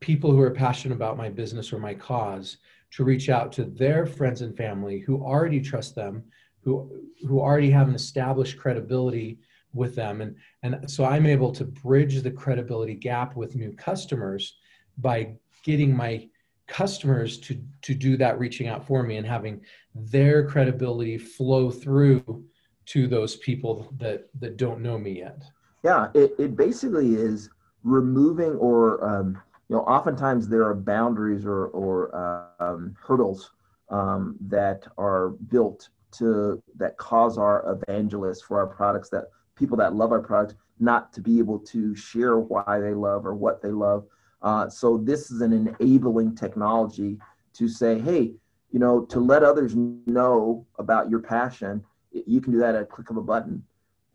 people 0.00 0.30
who 0.30 0.40
are 0.40 0.50
passionate 0.50 0.94
about 0.94 1.18
my 1.18 1.28
business 1.28 1.70
or 1.70 1.78
my 1.78 1.92
cause 1.92 2.56
to 2.92 3.04
reach 3.04 3.28
out 3.28 3.52
to 3.52 3.64
their 3.64 4.06
friends 4.06 4.40
and 4.40 4.56
family 4.56 5.00
who 5.00 5.22
already 5.22 5.60
trust 5.60 5.94
them, 5.94 6.24
who 6.62 7.02
who 7.28 7.40
already 7.40 7.70
have 7.70 7.88
an 7.88 7.94
established 7.94 8.58
credibility 8.58 9.38
with 9.74 9.94
them. 9.94 10.22
And 10.22 10.36
and 10.62 10.90
so 10.90 11.04
i'm 11.04 11.26
able 11.26 11.52
to 11.52 11.64
bridge 11.64 12.22
the 12.22 12.30
credibility 12.30 12.94
gap 12.94 13.36
with 13.36 13.56
new 13.56 13.72
customers 13.72 14.56
by 14.98 15.34
getting 15.64 15.94
my 15.94 16.28
customers 16.66 17.38
to 17.38 17.60
to 17.82 17.94
do 17.94 18.16
that 18.16 18.38
reaching 18.38 18.68
out 18.68 18.86
for 18.86 19.02
me 19.02 19.16
and 19.16 19.26
having 19.26 19.60
their 19.94 20.48
credibility 20.48 21.18
flow 21.18 21.70
through 21.70 22.44
to 22.86 23.06
those 23.06 23.36
people 23.36 23.92
that 23.98 24.28
that 24.40 24.56
don't 24.56 24.80
know 24.80 24.98
me 24.98 25.18
yet 25.18 25.42
yeah 25.82 26.08
it, 26.14 26.34
it 26.38 26.56
basically 26.56 27.14
is 27.14 27.50
removing 27.82 28.52
or 28.56 29.04
um, 29.04 29.40
you 29.68 29.76
know 29.76 29.82
oftentimes 29.82 30.48
there 30.48 30.64
are 30.64 30.74
boundaries 30.74 31.44
or 31.44 31.66
or 31.68 32.52
um, 32.60 32.94
hurdles 32.98 33.50
um, 33.90 34.36
that 34.40 34.86
are 34.96 35.30
built 35.48 35.88
to 36.12 36.62
that 36.76 36.96
cause 36.96 37.36
our 37.36 37.78
evangelists 37.86 38.42
for 38.42 38.58
our 38.58 38.66
products 38.66 39.10
that 39.10 39.24
people 39.56 39.76
that 39.76 39.94
love 39.94 40.12
our 40.12 40.22
product 40.22 40.54
not 40.78 41.12
to 41.12 41.20
be 41.20 41.38
able 41.38 41.58
to 41.58 41.94
share 41.94 42.38
why 42.38 42.78
they 42.80 42.94
love 42.94 43.26
or 43.26 43.34
what 43.34 43.62
they 43.62 43.70
love. 43.70 44.04
Uh, 44.44 44.68
so 44.68 44.98
this 44.98 45.30
is 45.30 45.40
an 45.40 45.74
enabling 45.80 46.36
technology 46.36 47.18
to 47.54 47.66
say, 47.66 47.98
hey, 47.98 48.34
you 48.70 48.78
know, 48.78 49.04
to 49.06 49.18
let 49.18 49.42
others 49.42 49.74
know 49.74 50.66
about 50.78 51.08
your 51.08 51.20
passion. 51.20 51.82
You 52.12 52.42
can 52.42 52.52
do 52.52 52.58
that 52.58 52.74
at 52.74 52.82
a 52.82 52.86
click 52.86 53.08
of 53.08 53.16
a 53.16 53.22
button, 53.22 53.64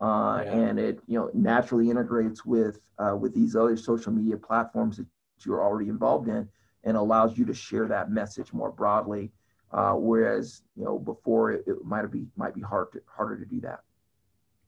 uh, 0.00 0.42
yeah. 0.44 0.52
and 0.52 0.78
it 0.78 1.00
you 1.06 1.18
know 1.18 1.30
naturally 1.34 1.90
integrates 1.90 2.46
with 2.46 2.80
uh, 2.98 3.16
with 3.16 3.34
these 3.34 3.56
other 3.56 3.76
social 3.76 4.12
media 4.12 4.36
platforms 4.36 4.98
that 4.98 5.06
you're 5.44 5.62
already 5.62 5.88
involved 5.88 6.28
in, 6.28 6.48
and 6.84 6.96
allows 6.96 7.36
you 7.36 7.44
to 7.46 7.54
share 7.54 7.88
that 7.88 8.10
message 8.10 8.52
more 8.52 8.70
broadly. 8.70 9.32
Uh, 9.72 9.92
whereas 9.92 10.62
you 10.76 10.84
know 10.84 10.98
before 10.98 11.52
it, 11.52 11.64
it 11.66 11.84
might 11.84 12.08
be 12.10 12.26
might 12.36 12.54
be 12.54 12.60
hard 12.60 12.92
to, 12.92 13.00
harder 13.06 13.36
to 13.36 13.44
do 13.44 13.60
that. 13.60 13.80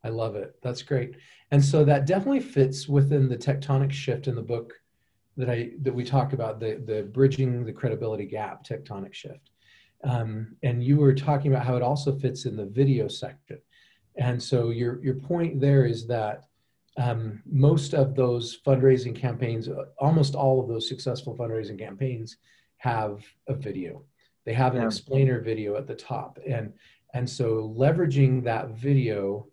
I 0.05 0.09
love 0.09 0.35
it. 0.35 0.57
That's 0.63 0.83
great. 0.83 1.15
And 1.53 1.65
so 1.65 1.85
that 1.85 2.07
definitely 2.07 2.41
fits 2.41 2.89
within 2.89 3.29
the 3.29 3.37
tectonic 3.37 3.93
shift 3.93 4.27
in 4.27 4.35
the 4.35 4.43
book 4.43 4.75
that 5.37 5.49
I 5.49 5.71
that 5.83 5.95
we 5.95 6.05
talk 6.05 6.33
about 6.33 6.61
the 6.61 6.83
the 6.85 7.03
bridging 7.03 7.65
the 7.65 7.73
credibility 7.73 8.27
gap 8.27 8.65
tectonic 8.65 9.15
shift. 9.15 9.51
Um, 10.05 10.57
and 10.63 10.83
you 10.83 10.97
were 10.97 11.15
talking 11.15 11.53
about 11.53 11.65
how 11.65 11.77
it 11.77 11.83
also 11.83 12.13
fits 12.19 12.45
in 12.45 12.57
the 12.57 12.67
video 12.67 13.07
section. 13.09 13.59
And 14.17 14.43
so 14.43 14.71
your 14.71 15.03
your 15.03 15.15
point 15.15 15.61
there 15.61 15.87
is 15.87 16.07
that 16.09 16.45
um, 16.99 17.43
most 17.47 17.95
of 17.95 18.15
those 18.15 18.59
fundraising 18.67 19.17
campaigns, 19.17 19.69
almost 19.99 20.35
all 20.35 20.61
of 20.61 20.69
those 20.69 20.89
successful 20.89 21.35
fundraising 21.35 21.79
campaigns, 21.79 22.37
have 22.79 23.25
a 23.49 23.55
video. 23.55 24.05
They 24.45 24.53
have 24.53 24.75
an 24.75 24.83
yeah. 24.83 24.89
explainer 24.89 25.41
video 25.41 25.77
at 25.77 25.87
the 25.87 25.95
top, 25.95 26.39
and 26.47 26.75
and 27.15 27.29
so 27.29 27.75
leveraging 27.77 28.45
that 28.45 28.71
video 28.71 29.47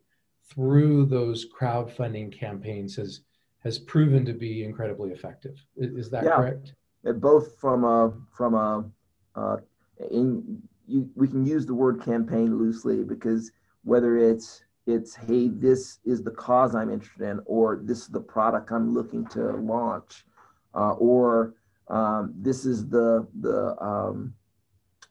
through 0.49 1.05
those 1.05 1.45
crowdfunding 1.45 2.31
campaigns 2.31 2.95
has 2.95 3.21
has 3.63 3.77
proven 3.77 4.25
to 4.25 4.33
be 4.33 4.63
incredibly 4.63 5.11
effective. 5.11 5.55
Is, 5.75 6.05
is 6.05 6.09
that 6.11 6.23
yeah. 6.23 6.35
correct? 6.35 6.73
Both 7.03 7.57
from 7.59 7.83
a 7.83 8.13
from 8.31 8.53
a 8.55 8.85
uh, 9.35 9.57
in 10.11 10.61
you, 10.87 11.09
we 11.15 11.27
can 11.27 11.45
use 11.45 11.65
the 11.65 11.73
word 11.73 12.01
campaign 12.03 12.57
loosely 12.57 13.03
because 13.03 13.51
whether 13.83 14.17
it's 14.17 14.63
it's 14.87 15.15
hey 15.15 15.47
this 15.49 15.99
is 16.03 16.23
the 16.23 16.31
cause 16.31 16.75
I'm 16.75 16.91
interested 16.91 17.29
in 17.29 17.39
or 17.45 17.81
this 17.83 17.99
is 17.99 18.07
the 18.07 18.19
product 18.19 18.71
I'm 18.71 18.93
looking 18.93 19.25
to 19.27 19.51
launch 19.57 20.25
uh, 20.73 20.93
or 20.93 21.53
um, 21.89 22.33
this 22.35 22.65
is 22.65 22.87
the 22.87 23.27
the 23.39 23.75
um, 23.81 24.33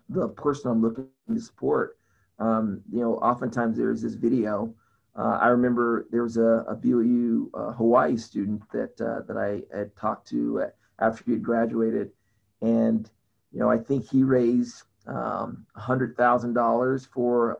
the 0.08 0.28
person 0.28 0.70
I'm 0.70 0.82
looking 0.82 1.08
to 1.28 1.40
support. 1.40 1.98
Um, 2.38 2.82
you 2.90 3.00
know, 3.00 3.16
oftentimes 3.16 3.76
there's 3.76 4.02
this 4.02 4.14
video 4.14 4.72
uh, 5.18 5.38
I 5.40 5.48
remember 5.48 6.06
there 6.10 6.22
was 6.22 6.36
a, 6.36 6.64
a 6.68 6.76
BYU 6.76 7.48
uh, 7.52 7.72
Hawaii 7.72 8.16
student 8.16 8.62
that 8.72 9.00
uh, 9.00 9.22
that 9.26 9.36
I 9.36 9.62
had 9.76 9.94
talked 9.96 10.28
to 10.28 10.66
after 11.00 11.24
he 11.24 11.32
had 11.32 11.42
graduated, 11.42 12.10
and 12.62 13.10
you 13.52 13.60
know 13.60 13.70
I 13.70 13.78
think 13.78 14.08
he 14.08 14.22
raised 14.22 14.84
um, 15.06 15.66
hundred 15.74 16.16
thousand 16.16 16.54
dollars 16.54 17.06
for 17.06 17.58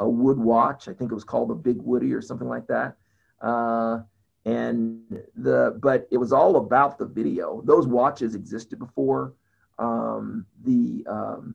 a 0.00 0.08
wood 0.08 0.38
watch. 0.38 0.88
I 0.88 0.94
think 0.94 1.12
it 1.12 1.14
was 1.14 1.24
called 1.24 1.50
a 1.50 1.54
Big 1.54 1.76
Woody 1.82 2.12
or 2.12 2.22
something 2.22 2.48
like 2.48 2.66
that. 2.66 2.96
Uh, 3.40 4.00
and 4.46 5.02
the 5.36 5.78
but 5.82 6.08
it 6.10 6.16
was 6.16 6.32
all 6.32 6.56
about 6.56 6.98
the 6.98 7.04
video. 7.04 7.62
Those 7.64 7.86
watches 7.86 8.34
existed 8.34 8.78
before. 8.78 9.34
Um, 9.78 10.46
the 10.64 11.04
um, 11.06 11.54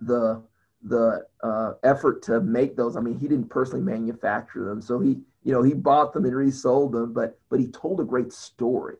the 0.00 0.42
the 0.82 1.26
uh, 1.42 1.72
effort 1.82 2.22
to 2.22 2.40
make 2.40 2.76
those. 2.76 2.96
I 2.96 3.00
mean, 3.00 3.18
he 3.18 3.28
didn't 3.28 3.48
personally 3.48 3.84
manufacture 3.84 4.64
them, 4.64 4.80
so 4.80 5.00
he, 5.00 5.20
you 5.42 5.52
know, 5.52 5.62
he 5.62 5.74
bought 5.74 6.12
them 6.12 6.24
and 6.24 6.34
resold 6.34 6.92
them, 6.92 7.12
but 7.12 7.38
but 7.50 7.60
he 7.60 7.66
told 7.68 8.00
a 8.00 8.04
great 8.04 8.32
story, 8.32 8.96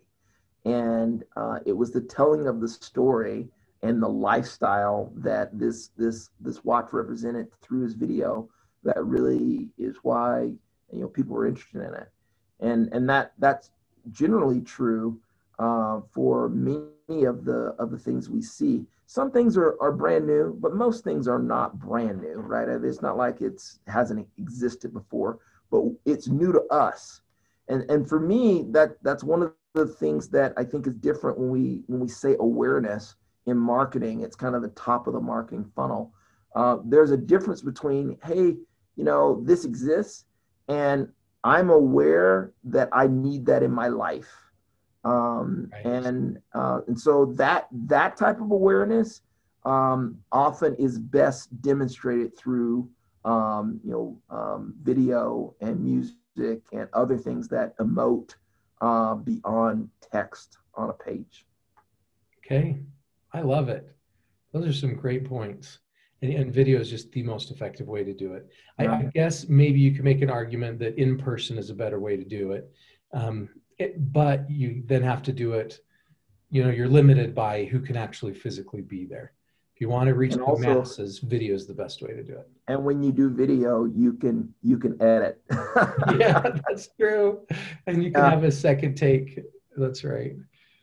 and 0.64 1.24
uh, 1.36 1.58
it 1.66 1.76
was 1.76 1.92
the 1.92 2.00
telling 2.00 2.46
of 2.46 2.60
the 2.60 2.68
story 2.68 3.48
and 3.82 4.02
the 4.02 4.08
lifestyle 4.08 5.12
that 5.16 5.56
this 5.58 5.90
this 5.96 6.30
this 6.40 6.64
watch 6.64 6.88
represented 6.92 7.48
through 7.62 7.82
his 7.82 7.94
video 7.94 8.48
that 8.82 9.04
really 9.04 9.68
is 9.78 9.96
why 10.02 10.52
you 10.92 11.00
know 11.00 11.08
people 11.08 11.34
were 11.34 11.46
interested 11.46 11.82
in 11.82 11.94
it, 11.94 12.08
and 12.60 12.92
and 12.92 13.08
that 13.08 13.32
that's 13.38 13.70
generally 14.10 14.60
true 14.60 15.20
uh, 15.58 16.00
for 16.12 16.48
many 16.48 16.86
of 17.08 17.44
the 17.44 17.74
of 17.78 17.90
the 17.90 17.98
things 17.98 18.28
we 18.28 18.42
see 18.42 18.86
some 19.08 19.30
things 19.30 19.56
are, 19.56 19.74
are 19.80 19.90
brand 19.90 20.26
new, 20.26 20.54
but 20.60 20.74
most 20.74 21.02
things 21.02 21.26
are 21.28 21.38
not 21.38 21.78
brand 21.78 22.20
new, 22.20 22.34
right? 22.34 22.68
It's 22.68 23.00
not 23.00 23.16
like 23.16 23.40
it's 23.40 23.78
hasn't 23.86 24.28
existed 24.36 24.92
before, 24.92 25.38
but 25.70 25.84
it's 26.04 26.28
new 26.28 26.52
to 26.52 26.60
us. 26.70 27.22
And 27.68 27.90
and 27.90 28.06
for 28.06 28.20
me, 28.20 28.66
that 28.72 29.02
that's 29.02 29.24
one 29.24 29.42
of 29.42 29.52
the 29.72 29.86
things 29.86 30.28
that 30.28 30.52
I 30.58 30.64
think 30.64 30.86
is 30.86 30.94
different 30.94 31.38
when 31.38 31.48
we 31.48 31.84
when 31.86 32.00
we 32.00 32.08
say 32.08 32.36
awareness 32.38 33.14
in 33.46 33.56
marketing. 33.56 34.20
It's 34.20 34.36
kind 34.36 34.54
of 34.54 34.60
the 34.60 34.68
top 34.68 35.06
of 35.06 35.14
the 35.14 35.20
marketing 35.20 35.72
funnel. 35.74 36.12
Uh, 36.54 36.76
there's 36.84 37.10
a 37.10 37.16
difference 37.16 37.62
between 37.62 38.18
hey, 38.22 38.58
you 38.96 39.04
know, 39.04 39.42
this 39.42 39.64
exists, 39.64 40.26
and 40.68 41.08
I'm 41.44 41.70
aware 41.70 42.52
that 42.64 42.90
I 42.92 43.06
need 43.06 43.46
that 43.46 43.62
in 43.62 43.70
my 43.70 43.88
life 43.88 44.28
um, 45.04 45.70
right. 45.72 45.84
and 45.84 46.38
uh, 46.54 46.80
and 46.86 46.98
so 46.98 47.26
that 47.36 47.68
that 47.72 48.16
type 48.16 48.40
of 48.40 48.50
awareness 48.50 49.22
um, 49.64 50.18
often 50.32 50.74
is 50.76 50.98
best 50.98 51.48
demonstrated 51.62 52.36
through 52.36 52.88
um, 53.24 53.80
you 53.84 53.90
know 53.90 54.20
um, 54.30 54.74
video 54.82 55.54
and 55.60 55.80
music 55.80 56.62
and 56.72 56.88
other 56.92 57.16
things 57.16 57.48
that 57.48 57.76
emote 57.78 58.34
uh, 58.80 59.14
beyond 59.14 59.88
text 60.12 60.58
on 60.74 60.90
a 60.90 60.92
page. 60.92 61.46
Okay, 62.44 62.78
I 63.32 63.40
love 63.40 63.68
it. 63.68 63.94
Those 64.52 64.66
are 64.66 64.72
some 64.72 64.94
great 64.94 65.24
points. 65.24 65.78
And, 66.22 66.32
and 66.32 66.52
video 66.52 66.80
is 66.80 66.90
just 66.90 67.12
the 67.12 67.22
most 67.22 67.50
effective 67.50 67.86
way 67.86 68.02
to 68.02 68.12
do 68.12 68.34
it. 68.34 68.48
I, 68.78 68.86
I, 68.86 69.02
guess 69.14 69.48
maybe 69.48 69.78
you 69.78 69.92
can 69.92 70.04
make 70.04 70.20
an 70.20 70.30
argument 70.30 70.80
that 70.80 70.98
in 70.98 71.16
person 71.16 71.58
is 71.58 71.70
a 71.70 71.74
better 71.74 72.00
way 72.00 72.16
to 72.16 72.24
do 72.24 72.52
it. 72.52 72.72
Um, 73.12 73.48
it, 73.78 74.12
but 74.12 74.48
you 74.50 74.82
then 74.86 75.02
have 75.02 75.22
to 75.24 75.32
do 75.32 75.52
it 75.52 75.80
you 76.50 76.64
know 76.64 76.70
you're 76.70 76.88
limited 76.88 77.34
by 77.34 77.64
who 77.64 77.80
can 77.80 77.96
actually 77.96 78.34
physically 78.34 78.82
be 78.82 79.04
there. 79.04 79.32
If 79.74 79.80
you 79.80 79.88
want 79.88 80.08
to 80.08 80.14
reach 80.14 80.32
and 80.32 80.40
the 80.40 80.46
also, 80.46 80.80
masses 80.80 81.20
video 81.20 81.54
is 81.54 81.66
the 81.66 81.74
best 81.74 82.02
way 82.02 82.12
to 82.12 82.22
do 82.22 82.32
it. 82.32 82.48
And 82.66 82.84
when 82.84 83.02
you 83.02 83.12
do 83.12 83.30
video 83.30 83.84
you 83.84 84.14
can 84.14 84.52
you 84.62 84.78
can 84.78 85.00
edit. 85.00 85.40
Yeah 86.18 86.40
that's 86.66 86.88
true. 86.98 87.46
And 87.86 88.02
you 88.02 88.10
can 88.10 88.24
uh, 88.24 88.30
have 88.30 88.44
a 88.44 88.52
second 88.52 88.96
take. 88.96 89.40
That's 89.76 90.04
right. 90.04 90.34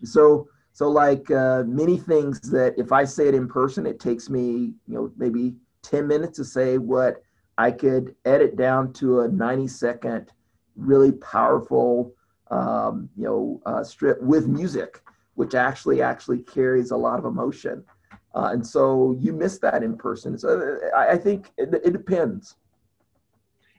So 0.03 0.47
so 0.71 0.89
like 0.89 1.29
uh, 1.31 1.63
many 1.65 1.97
things 1.97 2.39
that 2.51 2.73
if 2.77 2.91
i 2.91 3.05
say 3.05 3.27
it 3.29 3.33
in 3.33 3.47
person 3.47 3.85
it 3.85 3.99
takes 3.99 4.29
me 4.29 4.73
you 4.87 4.93
know 4.93 5.11
maybe 5.17 5.55
10 5.83 6.05
minutes 6.05 6.37
to 6.37 6.43
say 6.43 6.77
what 6.77 7.23
i 7.57 7.71
could 7.71 8.13
edit 8.25 8.57
down 8.57 8.91
to 8.91 9.21
a 9.21 9.27
90 9.29 9.67
second 9.69 10.33
really 10.75 11.13
powerful 11.13 12.13
um, 12.51 13.09
you 13.15 13.23
know, 13.23 13.61
uh, 13.65 13.83
strip 13.83 14.21
with 14.21 14.47
music, 14.47 15.01
which 15.35 15.55
actually 15.55 16.01
actually 16.01 16.39
carries 16.39 16.91
a 16.91 16.97
lot 16.97 17.19
of 17.19 17.25
emotion. 17.25 17.83
Uh, 18.33 18.49
and 18.51 18.65
so 18.65 19.15
you 19.19 19.31
miss 19.31 19.59
that 19.59 19.81
in 19.81 19.95
person. 19.97 20.37
So 20.37 20.79
uh, 20.93 20.97
I, 20.97 21.11
I 21.11 21.17
think 21.17 21.51
it, 21.57 21.73
it, 21.73 21.93
depends. 21.93 22.55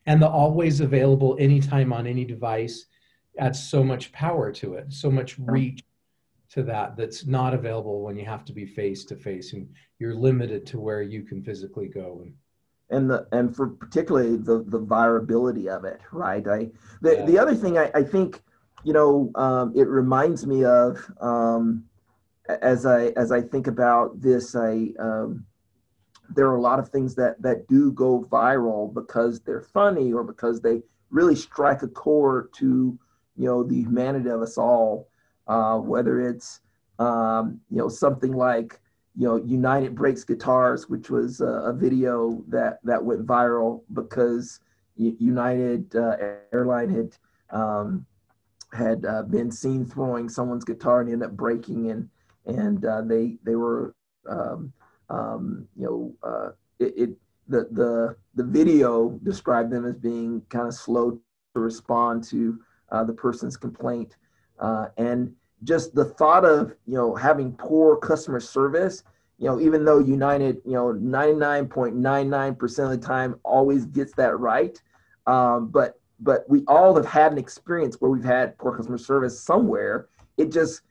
And 0.06 0.20
the 0.20 0.28
always 0.28 0.80
available 0.80 1.36
anytime 1.38 1.92
on 1.92 2.06
any 2.06 2.24
device 2.24 2.86
adds 3.38 3.62
so 3.62 3.84
much 3.84 4.12
power 4.12 4.50
to 4.52 4.74
it, 4.74 4.92
so 4.92 5.10
much 5.10 5.38
reach 5.38 5.82
to 6.50 6.62
that 6.62 6.96
that's 6.96 7.26
not 7.26 7.54
available 7.54 8.02
when 8.02 8.16
you 8.16 8.24
have 8.24 8.44
to 8.44 8.52
be 8.52 8.64
face 8.64 9.04
to 9.04 9.16
face 9.16 9.52
and 9.52 9.68
you're 9.98 10.14
limited 10.14 10.64
to 10.66 10.78
where 10.78 11.02
you 11.02 11.22
can 11.22 11.42
physically 11.42 11.88
go 11.88 12.22
and 12.22 12.34
and 12.90 13.10
the 13.10 13.26
and 13.32 13.54
for 13.54 13.68
particularly 13.68 14.36
the 14.36 14.64
the 14.68 14.78
viability 14.78 15.68
of 15.68 15.84
it 15.84 16.00
right 16.12 16.46
i 16.46 16.68
the, 17.02 17.16
yeah. 17.16 17.24
the 17.26 17.38
other 17.38 17.54
thing 17.54 17.76
I, 17.76 17.90
I 17.94 18.02
think 18.02 18.40
you 18.84 18.92
know, 18.92 19.30
um, 19.34 19.72
it 19.74 19.88
reminds 19.88 20.46
me 20.46 20.64
of 20.64 20.98
um, 21.20 21.84
as 22.48 22.86
I 22.86 23.06
as 23.16 23.32
I 23.32 23.40
think 23.40 23.66
about 23.66 24.20
this, 24.20 24.54
I 24.54 24.88
um, 24.98 25.44
there 26.34 26.46
are 26.48 26.56
a 26.56 26.60
lot 26.60 26.78
of 26.78 26.88
things 26.88 27.14
that 27.16 27.40
that 27.42 27.66
do 27.68 27.92
go 27.92 28.22
viral 28.30 28.92
because 28.92 29.40
they're 29.40 29.60
funny 29.60 30.12
or 30.12 30.22
because 30.24 30.60
they 30.60 30.82
really 31.10 31.36
strike 31.36 31.82
a 31.82 31.88
chord 31.88 32.52
to 32.54 32.98
you 33.36 33.44
know 33.44 33.62
the 33.62 33.76
humanity 33.76 34.30
of 34.30 34.40
us 34.40 34.58
all. 34.58 35.08
Uh, 35.48 35.78
whether 35.78 36.20
it's 36.20 36.60
um, 36.98 37.60
you 37.70 37.78
know 37.78 37.88
something 37.88 38.32
like 38.32 38.80
you 39.16 39.26
know 39.26 39.36
United 39.36 39.94
Breaks 39.94 40.24
Guitars, 40.24 40.88
which 40.88 41.10
was 41.10 41.40
a, 41.40 41.46
a 41.46 41.72
video 41.72 42.42
that 42.48 42.78
that 42.84 43.04
went 43.04 43.26
viral 43.26 43.82
because 43.92 44.60
United 44.96 45.94
uh, 45.94 46.16
Airline 46.52 46.88
had 46.88 47.16
um, 47.50 48.06
had 48.72 49.04
uh, 49.04 49.22
been 49.22 49.50
seen 49.50 49.84
throwing 49.84 50.28
someone's 50.28 50.64
guitar 50.64 51.00
and 51.00 51.10
ended 51.10 51.28
up 51.28 51.36
breaking 51.36 51.90
and 51.90 52.08
and 52.46 52.84
uh, 52.84 53.02
they 53.02 53.36
they 53.44 53.56
were 53.56 53.94
um, 54.28 54.72
um, 55.10 55.66
you 55.76 55.84
know 55.84 56.14
uh, 56.28 56.50
it, 56.78 56.94
it, 56.96 57.10
the 57.48 57.68
the 57.72 58.16
the 58.34 58.44
video 58.44 59.18
described 59.22 59.70
them 59.70 59.84
as 59.84 59.96
being 59.96 60.42
kind 60.48 60.66
of 60.66 60.74
slow 60.74 61.18
to 61.54 61.60
respond 61.60 62.22
to 62.24 62.60
uh, 62.90 63.04
the 63.04 63.12
person's 63.12 63.56
complaint. 63.56 64.16
Uh, 64.58 64.88
and 64.96 65.34
just 65.64 65.94
the 65.94 66.04
thought 66.04 66.44
of 66.44 66.74
you 66.86 66.94
know 66.94 67.14
having 67.14 67.52
poor 67.52 67.96
customer 67.96 68.40
service 68.40 69.02
you 69.38 69.46
know 69.46 69.58
even 69.60 69.84
though 69.84 69.98
united 69.98 70.60
you 70.66 70.72
know 70.72 70.92
99.99% 70.92 72.78
of 72.84 72.90
the 72.90 72.98
time 72.98 73.38
always 73.42 73.86
gets 73.86 74.12
that 74.14 74.38
right 74.38 74.80
um, 75.26 75.68
but 75.68 75.98
but 76.20 76.48
we 76.48 76.64
all 76.66 76.94
have 76.96 77.06
had 77.06 77.32
an 77.32 77.38
experience 77.38 77.96
where 78.00 78.10
we've 78.10 78.24
had 78.24 78.56
poor 78.58 78.74
customer 78.76 78.98
service 78.98 79.40
somewhere. 79.40 80.08
It 80.36 80.50
just 80.50 80.82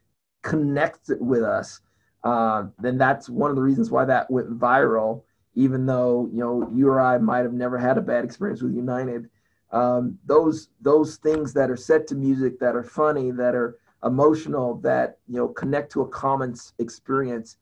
connects 0.43 1.09
it 1.09 1.21
with 1.21 1.43
us. 1.43 1.81
Uh, 2.23 2.65
then 2.79 2.97
that's 2.97 3.29
one 3.29 3.49
of 3.49 3.55
the 3.55 3.61
reasons 3.61 3.91
why 3.91 4.05
that 4.05 4.29
went 4.31 4.59
viral 4.59 5.23
even 5.55 5.85
though 5.85 6.29
you 6.31 6.39
know 6.39 6.69
you 6.73 6.87
or 6.87 6.99
i 6.99 7.17
might 7.17 7.39
have 7.39 7.53
never 7.53 7.77
had 7.77 7.97
a 7.97 8.01
bad 8.01 8.23
experience 8.23 8.61
with 8.61 8.75
united. 8.75 9.29
Um, 9.71 10.19
those 10.25 10.69
those 10.79 11.17
things 11.17 11.53
that 11.53 11.71
are 11.71 11.75
set 11.75 12.07
to 12.07 12.15
music 12.15 12.59
that 12.59 12.75
are 12.75 12.83
funny 12.83 13.31
that 13.31 13.55
are 13.55 13.79
emotional 14.03 14.75
that 14.81 15.17
you 15.27 15.37
know 15.37 15.47
connect 15.47 15.91
to 15.93 16.01
a 16.01 16.07
common 16.07 16.55
experience 16.77 17.57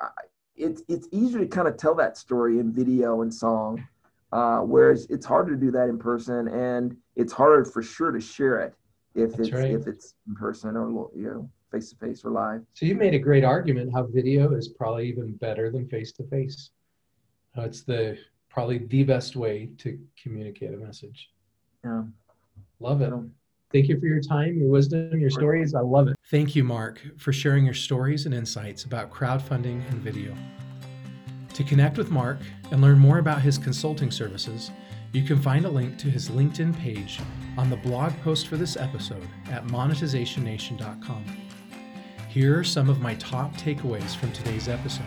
uh, 0.00 0.08
it's 0.54 0.82
it's 0.86 1.08
easier 1.10 1.40
to 1.40 1.46
kind 1.46 1.66
of 1.66 1.76
tell 1.76 1.94
that 1.94 2.18
story 2.18 2.58
in 2.58 2.72
video 2.72 3.22
and 3.22 3.32
song 3.32 3.86
uh, 4.32 4.58
whereas 4.58 5.06
it's 5.10 5.26
harder 5.26 5.54
to 5.54 5.60
do 5.60 5.70
that 5.70 5.88
in 5.88 5.98
person 5.98 6.48
and 6.48 6.96
it's 7.14 7.32
harder 7.32 7.64
for 7.64 7.82
sure 7.82 8.10
to 8.10 8.20
share 8.20 8.60
it 8.60 8.74
if 9.14 9.36
That's 9.36 9.48
it's 9.48 9.58
right. 9.58 9.70
if 9.70 9.86
it's 9.86 10.14
in 10.26 10.34
person 10.34 10.76
or 10.76 11.10
you 11.14 11.28
know 11.30 11.50
face 11.70 11.90
to 11.90 11.96
face 11.96 12.24
or 12.24 12.30
live 12.30 12.62
so 12.74 12.86
you 12.86 12.94
made 12.94 13.14
a 13.14 13.18
great 13.18 13.44
argument 13.44 13.92
how 13.92 14.06
video 14.06 14.52
is 14.54 14.68
probably 14.68 15.08
even 15.08 15.34
better 15.36 15.70
than 15.70 15.88
face 15.88 16.12
to 16.12 16.24
face 16.28 16.70
it's 17.56 17.82
the 17.82 18.18
probably 18.48 18.78
the 18.78 19.02
best 19.02 19.36
way 19.36 19.70
to 19.78 19.98
communicate 20.22 20.74
a 20.74 20.76
message 20.76 21.30
yeah 21.84 22.02
love 22.80 23.00
it 23.00 23.12
Thank 23.72 23.88
you 23.88 23.98
for 23.98 24.06
your 24.06 24.20
time, 24.20 24.58
your 24.58 24.68
wisdom, 24.68 25.18
your 25.18 25.30
stories. 25.30 25.74
I 25.74 25.80
love 25.80 26.08
it. 26.08 26.16
Thank 26.30 26.54
you, 26.54 26.64
Mark, 26.64 27.02
for 27.18 27.32
sharing 27.32 27.64
your 27.64 27.74
stories 27.74 28.24
and 28.26 28.34
insights 28.34 28.84
about 28.84 29.10
crowdfunding 29.10 29.86
and 29.90 30.00
video. 30.00 30.34
To 31.56 31.64
connect 31.64 31.96
with 31.96 32.10
Mark 32.10 32.36
and 32.70 32.82
learn 32.82 32.98
more 32.98 33.16
about 33.18 33.40
his 33.40 33.56
consulting 33.56 34.10
services, 34.10 34.70
you 35.12 35.22
can 35.22 35.40
find 35.40 35.64
a 35.64 35.70
link 35.70 35.96
to 36.00 36.10
his 36.10 36.28
LinkedIn 36.28 36.78
page 36.78 37.18
on 37.56 37.70
the 37.70 37.78
blog 37.78 38.12
post 38.22 38.48
for 38.48 38.58
this 38.58 38.76
episode 38.76 39.26
at 39.50 39.66
monetizationnation.com. 39.68 41.24
Here 42.28 42.58
are 42.58 42.62
some 42.62 42.90
of 42.90 43.00
my 43.00 43.14
top 43.14 43.54
takeaways 43.56 44.14
from 44.14 44.32
today's 44.32 44.68
episode. 44.68 45.06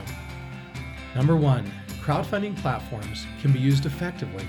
Number 1.13 1.35
one, 1.35 1.71
crowdfunding 2.01 2.57
platforms 2.57 3.27
can 3.43 3.51
be 3.51 3.59
used 3.59 3.85
effectively 3.85 4.47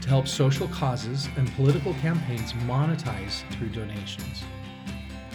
to 0.00 0.08
help 0.08 0.26
social 0.26 0.68
causes 0.68 1.28
and 1.36 1.54
political 1.54 1.92
campaigns 2.00 2.54
monetize 2.64 3.46
through 3.50 3.68
donations. 3.68 4.42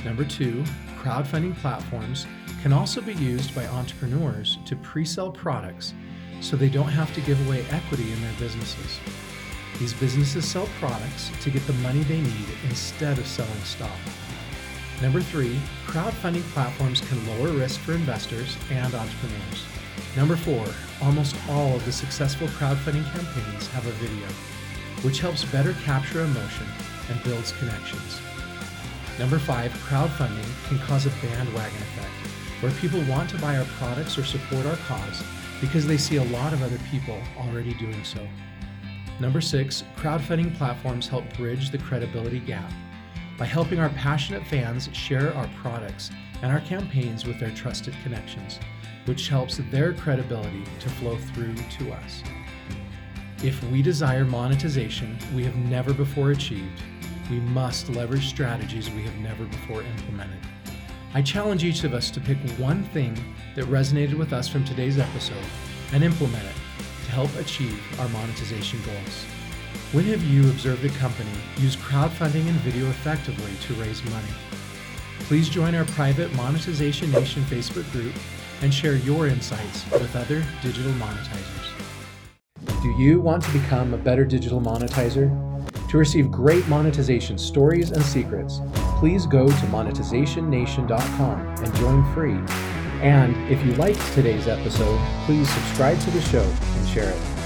Number 0.04 0.24
two, 0.24 0.64
crowdfunding 0.98 1.56
platforms 1.58 2.26
can 2.64 2.74
also 2.74 3.02
be 3.02 3.14
used 3.14 3.54
by 3.54 3.68
entrepreneurs 3.68 4.58
to 4.66 4.76
pre 4.78 5.06
sell 5.06 5.32
products 5.32 5.94
so 6.42 6.56
they 6.56 6.70
don't 6.70 6.90
have 6.90 7.14
to 7.16 7.22
give 7.22 7.46
away 7.48 7.66
equity 7.72 8.12
in 8.12 8.22
their 8.22 8.34
businesses. 8.40 9.00
These 9.80 9.94
businesses 9.94 10.46
sell 10.46 10.68
products 10.80 11.32
to 11.42 11.50
get 11.50 11.66
the 11.68 11.74
money 11.74 12.02
they 12.04 12.22
need 12.22 12.48
instead 12.70 13.18
of 13.18 13.28
selling 13.28 13.62
stock. 13.62 14.00
Number 15.02 15.22
three, 15.22 15.60
crowdfunding 15.86 16.44
platforms 16.54 17.02
can 17.02 17.28
lower 17.28 17.52
risk 17.52 17.80
for 17.82 17.94
investors 17.94 18.58
and 18.72 18.94
entrepreneurs. 18.94 19.66
Number 20.16 20.36
four, 20.36 20.66
almost 21.02 21.36
all 21.50 21.76
of 21.76 21.86
the 21.86 21.92
successful 21.92 22.48
crowdfunding 22.48 23.06
campaigns 23.14 23.68
have 23.68 23.86
a 23.86 23.92
video 23.92 24.28
which 25.04 25.20
helps 25.20 25.46
better 25.46 25.74
capture 25.84 26.22
emotion 26.22 26.66
and 27.10 27.24
builds 27.24 27.52
connections. 27.54 28.20
Number 29.20 29.40
five, 29.40 29.72
crowdfunding 29.88 30.68
can 30.68 30.80
cause 30.80 31.06
a 31.06 31.10
bandwagon 31.22 31.82
effect, 31.82 32.64
where 32.64 32.72
people 32.74 33.02
want 33.04 33.30
to 33.30 33.38
buy 33.38 33.58
our 33.58 33.66
products 33.78 34.18
or 34.18 34.24
support 34.24 34.66
our 34.66 34.78
cause 34.88 35.24
because 35.62 35.88
they 35.88 35.98
see 35.98 36.18
a 36.18 36.24
lot 36.26 36.54
of 36.54 36.62
other 36.62 36.80
people 36.92 37.20
already 37.38 37.74
doing 37.76 38.04
so. 38.04 38.28
Number 39.20 39.42
six, 39.42 39.84
crowdfunding 39.96 40.56
platforms 40.58 41.08
help 41.08 41.32
bridge 41.36 41.72
the 41.72 41.80
credibility 41.80 42.40
gap 42.40 42.72
by 43.38 43.46
helping 43.46 43.80
our 43.80 43.90
passionate 43.90 44.46
fans 44.46 44.90
share 44.94 45.34
our 45.36 45.50
products 45.62 46.12
and 46.42 46.52
our 46.52 46.62
campaigns 46.62 47.26
with 47.26 47.40
their 47.40 47.52
trusted 47.52 47.96
connections, 48.04 48.60
which 49.06 49.28
helps 49.28 49.60
their 49.72 49.94
credibility 49.94 50.64
to 50.80 50.90
flow 50.90 51.18
through 51.18 51.56
to 51.56 51.92
us. 51.92 52.22
If 53.44 53.64
we 53.66 53.82
desire 53.82 54.26
monetization 54.26 55.18
we 55.34 55.44
have 55.44 55.56
never 55.56 55.94
before 55.94 56.32
achieved, 56.32 56.82
we 57.30 57.40
must 57.40 57.90
leverage 57.90 58.28
strategies 58.28 58.90
we 58.92 59.04
have 59.04 59.16
never 59.18 59.46
before 59.46 59.84
implemented. 59.84 60.40
I 61.18 61.22
challenge 61.24 61.64
each 61.64 61.84
of 61.84 61.96
us 61.96 62.12
to 62.12 62.20
pick 62.20 62.38
one 62.60 62.84
thing 62.84 63.18
that 63.56 63.66
resonated 63.66 64.20
with 64.20 64.34
us 64.34 64.48
from 64.48 64.64
today's 64.64 65.00
episode 65.00 65.44
and 65.92 66.04
implement 66.04 66.46
it 66.46 66.56
to 67.06 67.12
help 67.12 67.36
achieve 67.38 67.82
our 68.00 68.08
monetization 68.10 68.80
goals. 68.86 69.24
When 69.94 70.06
have 70.06 70.22
you 70.22 70.48
observed 70.48 70.86
a 70.86 70.90
company 70.90 71.32
use 71.58 71.76
crowdfunding 71.76 72.48
and 72.48 72.60
video 72.60 72.88
effectively 72.90 73.52
to 73.62 73.74
raise 73.82 74.04
money? 74.12 74.28
Please 75.22 75.50
join 75.50 75.74
our 75.74 75.86
private 75.86 76.32
Monetization 76.36 77.10
Nation 77.10 77.42
Facebook 77.46 77.92
group 77.92 78.14
and 78.62 78.72
share 78.72 78.98
your 78.98 79.26
insights 79.26 79.90
with 79.90 80.16
other 80.16 80.46
digital 80.62 80.92
monetizers. 80.92 82.84
Do 82.84 82.90
you 82.90 83.20
want 83.20 83.42
to 83.42 83.52
become 83.54 83.96
a 83.96 83.98
better 83.98 84.24
digital 84.24 84.62
monetizer? 84.62 85.32
To 85.90 85.98
receive 85.98 86.30
great 86.30 86.68
monetization 86.68 87.40
stories 87.40 87.90
and 87.90 88.04
secrets, 88.04 88.60
please 88.98 89.28
go 89.28 89.48
to 89.48 89.66
monetizationnation.com 89.68 91.40
and 91.40 91.76
join 91.76 92.14
free. 92.14 92.40
And 93.02 93.36
if 93.52 93.64
you 93.64 93.74
liked 93.74 94.02
today's 94.14 94.48
episode, 94.48 95.00
please 95.26 95.48
subscribe 95.50 96.00
to 96.00 96.12
the 96.12 96.22
show 96.22 96.42
and 96.42 96.88
share 96.88 97.12
it. 97.12 97.37